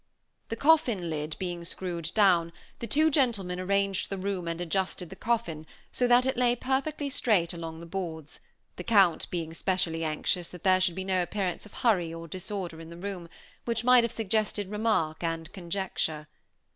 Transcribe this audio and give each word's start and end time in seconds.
The 0.49 0.55
coffin 0.55 1.11
lid 1.11 1.35
being 1.37 1.63
screwed 1.63 2.11
down, 2.15 2.53
the 2.79 2.87
two 2.87 3.11
gentlemen 3.11 3.59
arranged 3.59 4.09
the 4.09 4.17
room 4.17 4.47
and 4.47 4.59
adjusted 4.59 5.11
the 5.11 5.15
coffin 5.15 5.67
so 5.91 6.07
that 6.07 6.25
it 6.25 6.35
lay 6.37 6.55
perfectly 6.55 7.07
straight 7.07 7.53
along 7.53 7.79
the 7.81 7.85
boards, 7.85 8.39
the 8.77 8.83
Count 8.83 9.29
being 9.29 9.53
specially 9.53 10.03
anxious 10.03 10.49
that 10.49 10.63
there 10.63 10.81
should 10.81 10.95
be 10.95 11.03
no 11.05 11.21
appearance 11.21 11.67
of 11.67 11.75
hurry 11.85 12.11
or 12.11 12.27
disorder 12.27 12.81
in 12.81 12.89
the 12.89 12.97
room, 12.97 13.29
which 13.65 13.83
might 13.83 14.03
have 14.03 14.11
suggested 14.11 14.71
remark 14.71 15.23
and 15.23 15.53
conjecture. 15.53 16.27